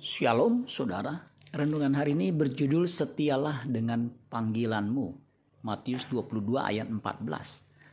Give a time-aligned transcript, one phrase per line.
[0.00, 5.12] Shalom saudara, renungan hari ini berjudul Setialah dengan panggilanmu.
[5.60, 7.28] Matius 22 ayat 14.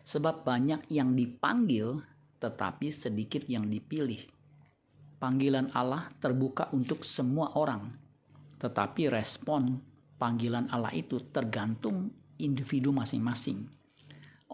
[0.08, 2.00] Sebab banyak yang dipanggil
[2.40, 4.24] tetapi sedikit yang dipilih.
[5.20, 7.92] Panggilan Allah terbuka untuk semua orang.
[8.56, 9.76] Tetapi respon
[10.16, 12.08] panggilan Allah itu tergantung
[12.40, 13.68] individu masing-masing.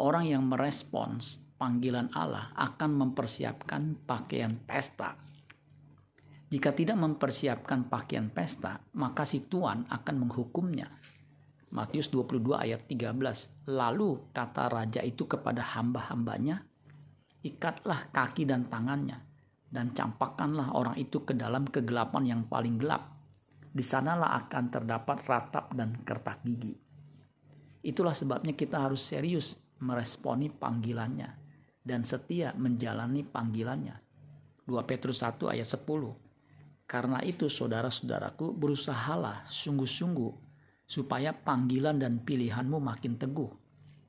[0.02, 5.22] Orang yang merespons panggilan Allah akan mempersiapkan pakaian pesta
[6.54, 10.86] jika tidak mempersiapkan pakaian pesta, maka si tuan akan menghukumnya.
[11.74, 13.74] Matius 22 ayat 13.
[13.74, 16.62] Lalu kata raja itu kepada hamba-hambanya,
[17.42, 19.18] ikatlah kaki dan tangannya,
[19.74, 23.18] dan campakkanlah orang itu ke dalam kegelapan yang paling gelap.
[23.74, 26.78] Di sanalah akan terdapat ratap dan kertak gigi.
[27.82, 31.34] Itulah sebabnya kita harus serius meresponi panggilannya
[31.82, 33.98] dan setia menjalani panggilannya.
[34.70, 36.24] 2 Petrus 1 ayat 10
[36.86, 40.32] karena itu saudara-saudaraku berusahalah sungguh-sungguh
[40.84, 43.50] supaya panggilan dan pilihanmu makin teguh.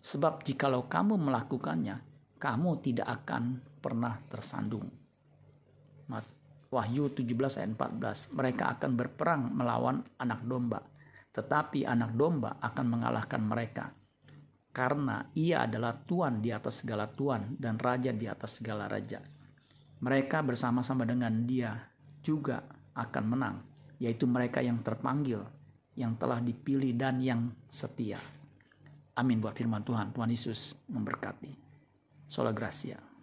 [0.05, 2.05] Sebab jikalau kamu melakukannya,
[2.37, 5.05] kamu tidak akan pernah tersandung.
[6.75, 8.35] Wahyu 17 ayat 14.
[8.35, 10.83] Mereka akan berperang melawan anak domba.
[11.31, 13.95] Tetapi anak domba akan mengalahkan mereka.
[14.75, 19.23] Karena ia adalah Tuhan di atas segala Tuhan dan Raja di atas segala Raja.
[20.03, 21.79] Mereka bersama-sama dengan dia
[22.25, 22.65] juga
[22.97, 23.57] akan menang,
[24.01, 25.45] yaitu mereka yang terpanggil,
[25.95, 28.19] yang telah dipilih dan yang setia.
[29.15, 30.11] Amin buat firman Tuhan.
[30.11, 31.53] Tuhan Yesus memberkati.
[32.27, 33.14] Sola Gracia.